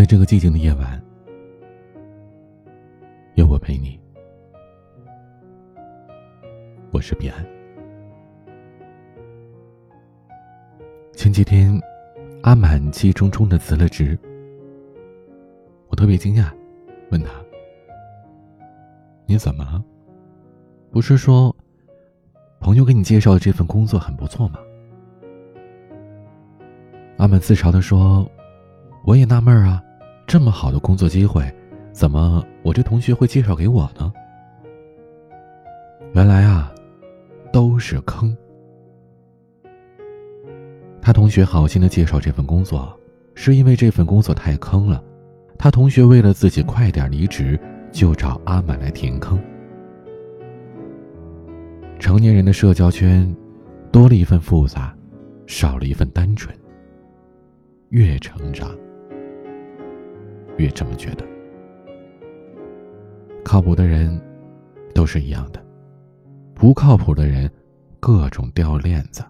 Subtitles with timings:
[0.00, 1.02] 在这个寂静的夜晚，
[3.34, 4.00] 有我陪你。
[6.90, 7.44] 我是彼岸。
[11.12, 11.78] 前几天，
[12.42, 14.18] 阿满气冲冲的辞了职，
[15.88, 16.50] 我特别惊讶，
[17.10, 17.30] 问他
[19.26, 19.84] ：“你怎么了？
[20.90, 21.54] 不是说
[22.58, 24.58] 朋友给你介绍的这份工作很不错吗？”
[27.18, 28.26] 阿满自嘲的说
[29.04, 29.82] ：“我也纳闷啊，
[30.26, 31.42] 这么好的工作机会，
[31.92, 34.12] 怎么我这同学会介绍给我呢？
[36.12, 36.72] 原来啊，
[37.52, 38.36] 都是坑。
[41.00, 42.94] 他同学好心的介绍这份工作，
[43.34, 45.02] 是因为这份工作太坑了。
[45.58, 47.58] 他同学为了自己快点离职，
[47.90, 49.40] 就找阿满来填坑。
[51.98, 53.34] 成年人的社交圈，
[53.90, 54.94] 多了一份复杂，
[55.46, 56.54] 少了一份单纯。”
[57.90, 58.70] 越成长，
[60.60, 61.24] 越这么觉得。
[63.42, 64.20] 靠谱的人
[64.94, 65.64] 都是一样的，
[66.54, 67.50] 不靠谱的人
[67.98, 69.24] 各种掉链子。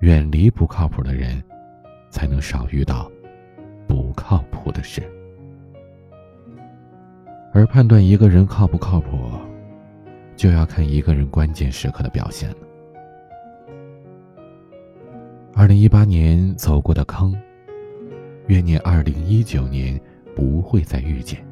[0.00, 1.42] 远离不靠谱的人，
[2.10, 3.10] 才能少遇到
[3.88, 5.02] 不靠谱的事。
[7.52, 9.18] 而判断一个人靠不靠谱，
[10.36, 12.56] 就要看一个人关键时刻的表现了。
[15.54, 17.34] 二零一八年走过的坑，
[18.46, 20.00] 愿你二零一九年
[20.34, 21.44] 不会再遇见。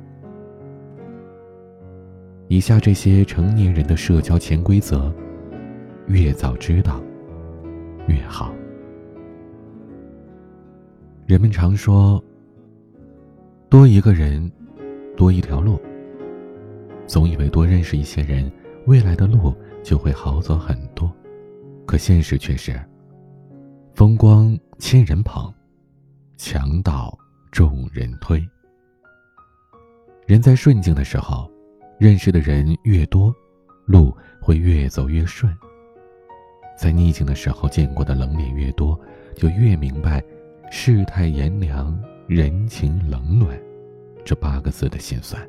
[2.48, 5.12] 以下这些成年人的社交潜规则，
[6.06, 7.03] 越早知道
[8.06, 8.55] 越好。
[11.27, 12.23] 人们常说，
[13.70, 14.51] 多一个人，
[15.17, 15.81] 多一条路。
[17.06, 18.51] 总以为多认识一些人，
[18.86, 21.11] 未来的路就会好走很多，
[21.86, 22.79] 可现实却是。
[23.95, 25.53] 风光千人捧，
[26.37, 27.17] 强盗
[27.51, 28.47] 众人推。
[30.27, 31.51] 人在顺境的时候，
[31.99, 33.35] 认识的人越多，
[33.86, 35.53] 路会越走越顺；
[36.77, 38.98] 在逆境的时候，见过的冷脸越多，
[39.36, 40.23] 就越明白
[40.70, 43.57] “世态炎凉，人情冷暖”
[44.25, 45.41] 这八个字的心酸。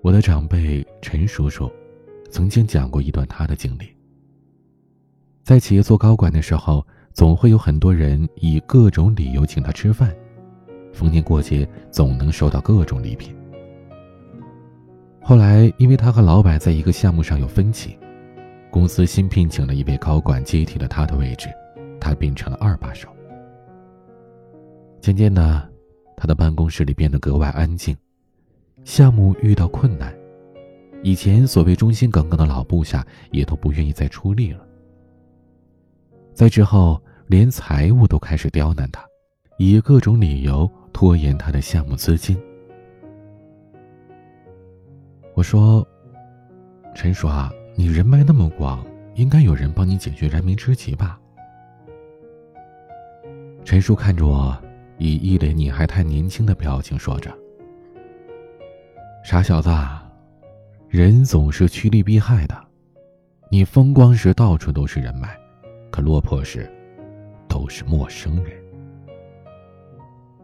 [0.00, 1.70] 我的长辈陈叔叔，
[2.28, 3.94] 曾经讲过一段他的经历。
[5.44, 10.14] 在企业做高管的时候，总会有很多人以各种理由请他吃饭，
[10.92, 13.34] 逢年过节总能收到各种礼品。
[15.22, 17.96] 后来，因为他和老板在一个项目上有分歧，
[18.70, 21.48] 公司新聘请了一位高管接替了他的位置，
[22.00, 23.08] 他变成了二把手。
[25.00, 25.68] 渐渐的，
[26.16, 27.96] 他的办公室里变得格外安静，
[28.84, 30.12] 项目遇到困难，
[31.02, 34.66] 以前所谓忠心耿耿的老部下也都不愿意再出力了。
[36.34, 39.04] 在之后，连财务都开始刁难他，
[39.58, 42.36] 以各种理由拖延他的项目资金。
[45.34, 45.86] 我说
[46.94, 48.84] ：“陈叔啊，你人脉那么广，
[49.14, 51.18] 应该有人帮你解决燃眉之急吧？”
[53.64, 54.56] 陈叔看着我，
[54.98, 57.32] 以一脸“你还太年轻”的表情说着
[59.22, 59.70] ：“傻小子，
[60.88, 62.56] 人总是趋利避害的，
[63.50, 65.36] 你风光时到处都是人脉。”
[65.92, 66.68] 可落魄时，
[67.46, 68.54] 都是陌生人。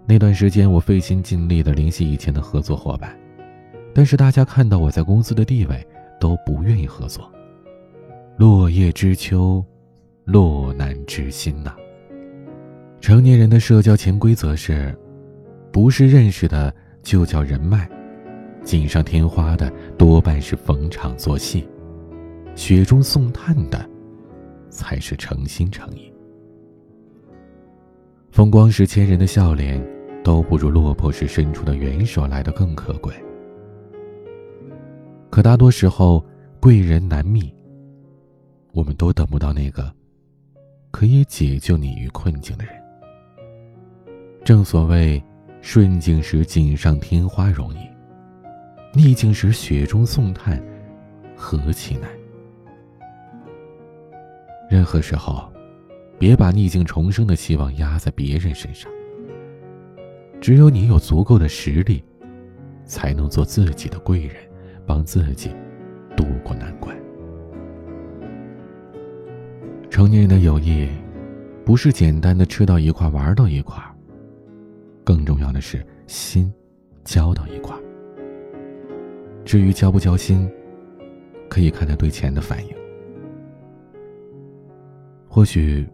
[0.07, 3.19] 那段时间，我费心尽力的联系以前的合作伙伴，
[3.95, 5.85] 但是大家看到我在公司的地位，
[6.21, 7.33] 都不愿意合作。
[8.37, 9.65] 落叶知秋，
[10.25, 11.75] 落难知心呐。
[13.01, 14.95] 成年人的社交潜规则是：
[15.73, 16.73] 不是认识的
[17.03, 17.89] 就叫人脉，
[18.63, 21.67] 锦上添花的多半是逢场作戏，
[22.55, 23.89] 雪中送炭的。
[24.79, 26.13] 才是诚心诚意。
[28.31, 29.85] 风光时千人的笑脸，
[30.23, 33.13] 都不如落魄时伸出的援手来的更可贵。
[35.31, 36.25] 可大多时候，
[36.61, 37.53] 贵人难觅。
[38.73, 39.93] 我们都等不到那个
[40.93, 42.75] 可以解救你于困境的人。
[44.45, 45.21] 正所谓，
[45.61, 47.79] 顺境时锦上添花容易，
[48.95, 50.63] 逆境时雪中送炭
[51.35, 52.09] 何其难。
[54.79, 55.53] 任何时候，
[56.21, 58.89] 别把逆境重生的希望压在别人身上。
[60.41, 62.01] 只有你有足够的实力，
[62.85, 64.37] 才能做自己的贵人，
[64.87, 65.51] 帮自己
[66.17, 66.97] 渡过难关。
[69.91, 70.89] 成年人的友谊，
[71.65, 73.83] 不是简单的吃到一块玩到一块
[75.03, 76.55] 更重要的是心
[77.03, 77.77] 交到一块
[79.45, 80.49] 至于交不交心，
[81.49, 82.79] 可以看他对钱的反应。
[85.39, 85.89] 或许，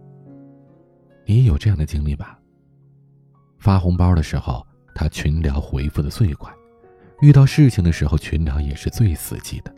[1.27, 2.39] 你也有这样的经历吧。
[3.59, 6.51] 发红包的时候，他群聊回复的最快；
[7.21, 9.71] 遇到事情的时候，群聊也是最死机的。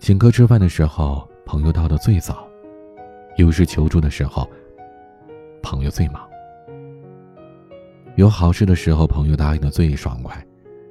[0.00, 2.44] 请客吃饭的时候，朋友到的最早；
[3.36, 4.50] 有事求助的时候，
[5.62, 6.28] 朋友最忙。
[8.16, 10.34] 有好事的时候，朋友答应的最爽快；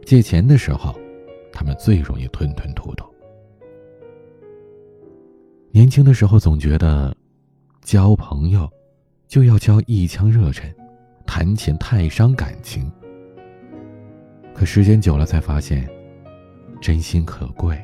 [0.05, 0.97] 借钱的时候，
[1.51, 3.10] 他们最容易吞吞吐吐。
[5.73, 7.15] 年轻的时候总觉得，
[7.81, 8.69] 交朋友
[9.27, 10.69] 就要交一腔热忱，
[11.25, 12.91] 谈钱太伤感情。
[14.53, 15.89] 可时间久了才发现，
[16.81, 17.79] 真心可贵，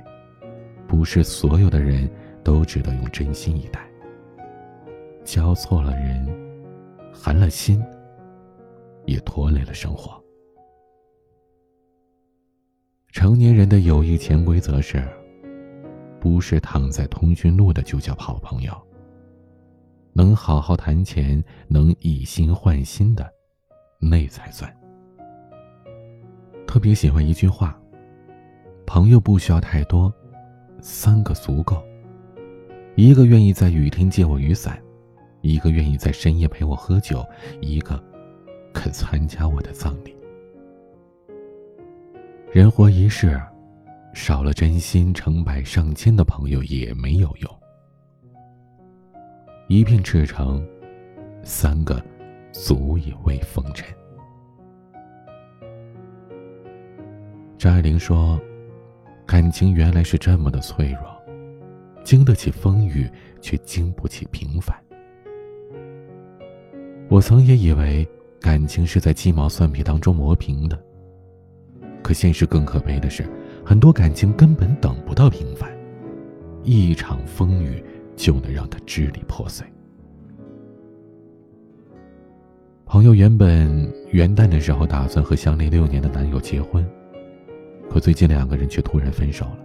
[0.86, 2.10] 不是所有的人
[2.44, 3.80] 都值得用真心以待。
[5.24, 6.28] 交错了人，
[7.14, 7.82] 寒了心。
[9.06, 10.22] 也拖累了生活。
[13.14, 15.02] 成年人的友谊潜规则是：
[16.20, 18.72] 不是躺在通讯录的就叫好朋友。
[20.14, 23.32] 能好好谈钱，能以心换心的，
[24.00, 24.72] 那才算。
[26.66, 27.80] 特别喜欢一句话：
[28.86, 30.14] 朋友不需要太多，
[30.82, 31.84] 三个足够。
[32.96, 34.82] 一个愿意在雨天借我雨伞，
[35.42, 37.26] 一个愿意在深夜陪我喝酒，
[37.62, 38.04] 一个。
[38.74, 40.16] 肯参加我的葬礼。
[42.52, 43.42] 人活一世，
[44.14, 47.60] 少了真心，成百上千的朋友也没有用。
[49.68, 50.66] 一片赤诚，
[51.44, 52.04] 三个
[52.52, 53.88] 足以慰风尘。
[57.58, 58.40] 张爱玲说
[59.26, 61.04] ：“感情原来是这么的脆弱，
[62.04, 63.10] 经得起风雨，
[63.42, 64.76] 却经不起平凡。”
[67.10, 68.08] 我曾也以为。
[68.40, 70.80] 感情是在鸡毛蒜皮当中磨平的，
[72.04, 73.28] 可现实更可悲的是，
[73.68, 75.70] 很多感情根本等不到平凡，
[76.64, 77.84] 一场风雨
[78.16, 79.68] 就能让他支离破碎。
[82.86, 86.90] 朋友原本元旦的时候打算和相恋六年的男友结婚，
[87.90, 89.60] 可最近两个人却突然分手了。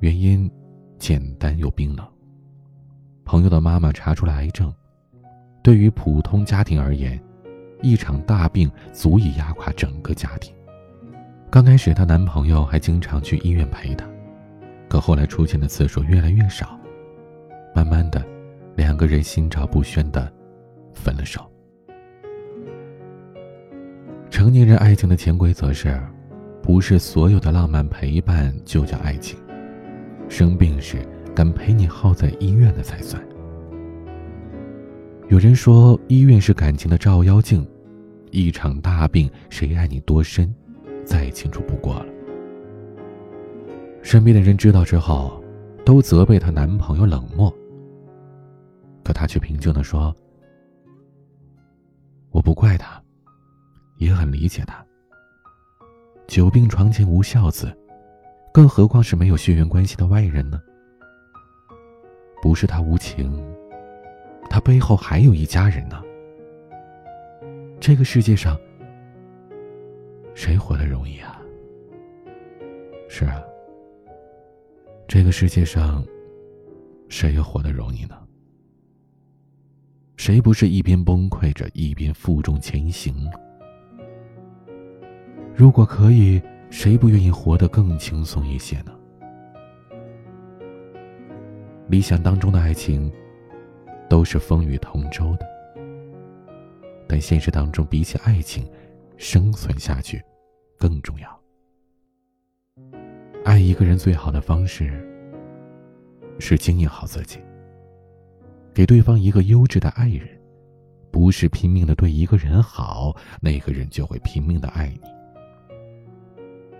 [0.00, 0.50] 原因
[0.98, 2.04] 简单又冰冷，
[3.24, 4.74] 朋友的妈妈查出了癌症。
[5.62, 7.22] 对于普通家庭而言，
[7.82, 10.52] 一场大病足以压垮整个家庭。
[11.52, 14.06] 刚开始，她男朋友还经常去医院陪她，
[14.88, 16.80] 可后来出现的次数越来越少。
[17.74, 18.24] 慢慢的，
[18.74, 20.32] 两个人心照不宣的
[20.94, 21.42] 分了手。
[24.30, 26.00] 成年人爱情的潜规则是，
[26.62, 29.38] 不是所有的浪漫陪伴就叫爱情。
[30.30, 33.22] 生病时敢陪你耗在医院的才算。
[35.28, 37.68] 有人说，医院是感情的照妖镜，
[38.30, 40.50] 一场大病，谁爱你多深，
[41.04, 42.06] 再清楚不过了。
[44.02, 45.42] 身边的人知道之后，
[45.84, 47.52] 都责备她男朋友冷漠。
[49.04, 50.14] 可她却平静的说
[52.30, 53.02] ：“我不怪他，
[53.98, 54.84] 也很理解他。
[56.26, 57.76] 久病床前无孝子，
[58.52, 60.60] 更何况是没有血缘关系的外人呢？
[62.40, 63.32] 不是他无情。”
[64.50, 66.02] 他背后还有一家人呢。
[67.80, 68.58] 这个世界上，
[70.34, 71.40] 谁活得容易啊？
[73.08, 73.42] 是啊，
[75.06, 76.04] 这个世界上，
[77.08, 78.16] 谁又活得容易呢？
[80.16, 83.14] 谁不是一边崩溃着，一边负重前行？
[85.54, 88.92] 如果可以，谁不愿意活得更轻松一些呢？
[91.88, 93.12] 理想当中的爱情。
[94.08, 95.48] 都是风雨同舟的，
[97.08, 98.62] 但现实当中，比起爱情，
[99.16, 100.22] 生存下去
[100.78, 101.40] 更重要。
[103.44, 104.90] 爱一个人最好的方式
[106.38, 107.38] 是经营好自己，
[108.72, 110.26] 给对方一个优质的爱人，
[111.10, 115.00] 不是拼命的对一个人好，那个人就会拼命的爱你。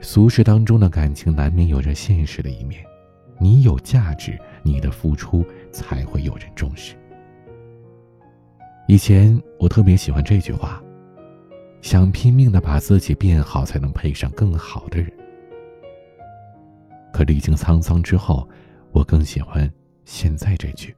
[0.01, 2.85] 俗世当中的感情难免有着现实的一面，
[3.39, 6.97] 你有价值，你的付出才会有人重视。
[8.89, 10.83] 以前我特别喜欢这句话
[11.83, 15.13] ：“想拼命的把自己变好，才能配上更好的人。”
[17.13, 18.49] 可历经沧桑之后，
[18.93, 19.71] 我更喜欢
[20.07, 20.97] 现在这句：“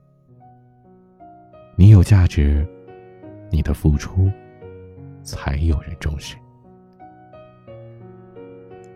[1.75, 2.65] 你有价值，
[3.51, 4.31] 你的付出
[5.25, 6.37] 才有人重视。”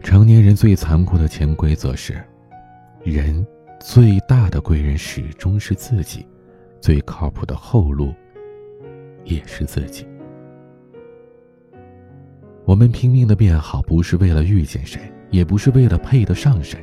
[0.00, 2.23] 成年人最残酷的潜规则是：
[3.02, 3.45] 人
[3.80, 6.25] 最大的贵人始终是自己，
[6.80, 8.14] 最靠谱的后路。
[9.25, 10.07] 也是自己。
[12.68, 16.78] 我们拼命的变好，不是为了遇见谁，也不是为了配得上谁，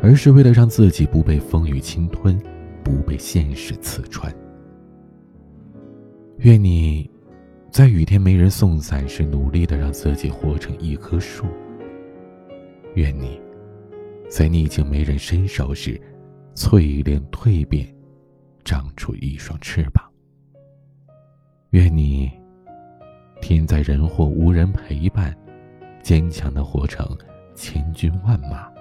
[0.00, 2.40] 而是为了让自己不被风雨侵吞，
[2.84, 4.32] 不被现实刺穿。
[6.38, 7.10] 愿你
[7.72, 11.44] 在雨天没人送伞时，努力的让自己活成一棵树。
[12.94, 13.40] 愿你，
[14.28, 16.00] 在逆境没人伸手时，
[16.54, 17.92] 淬炼蜕变，
[18.64, 20.08] 长出一双翅膀。
[21.70, 22.30] 愿你，
[23.46, 25.36] 天灾人祸无人陪伴，
[26.02, 27.06] 坚强的活成
[27.54, 28.72] 千军万马，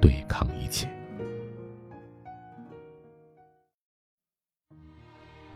[0.00, 0.88] 对抗一切。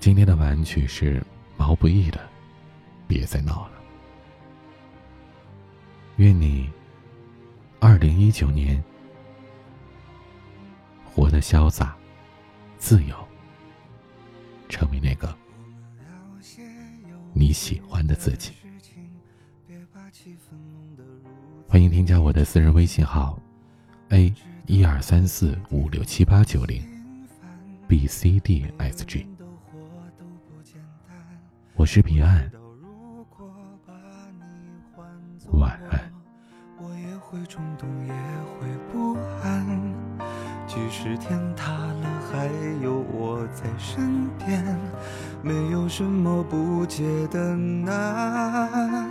[0.00, 1.23] 今天的晚曲是
[1.56, 2.18] 毛不易的
[3.06, 3.75] 《别再闹了》。
[6.16, 6.68] 愿你，
[7.78, 8.83] 二零一九年
[11.04, 11.97] 活得潇洒、
[12.76, 13.14] 自由，
[14.68, 15.33] 成为那个
[17.44, 18.52] 你喜欢的自己。
[21.68, 23.38] 欢迎添加我的私人微信号
[24.08, 24.32] ：a
[24.64, 26.82] 一二三四五六七八九零
[27.86, 29.26] ，b c d s g。
[31.76, 32.63] 我是彼岸。
[46.48, 49.08] 不解的难。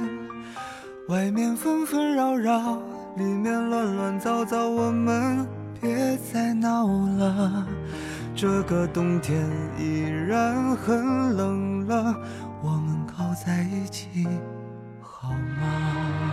[1.08, 2.82] 外面纷纷扰扰，
[3.18, 5.46] 里面乱乱糟糟，我们
[5.82, 7.68] 别再闹了。
[8.36, 9.48] 这个冬天
[9.78, 12.16] 依然很冷了，
[12.64, 14.28] 我们靠在一起
[15.02, 16.33] 好吗？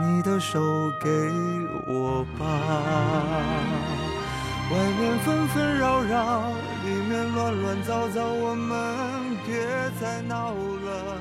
[0.00, 0.60] 你的手
[1.00, 1.10] 给
[1.86, 2.46] 我吧，
[4.70, 6.52] 外面纷纷扰扰，
[6.84, 9.66] 里面乱乱糟糟，我们别
[10.00, 11.18] 再闹了，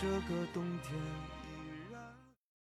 [0.00, 1.21] 这个冬天。